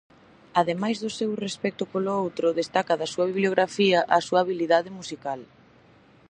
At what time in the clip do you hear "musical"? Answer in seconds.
4.99-5.41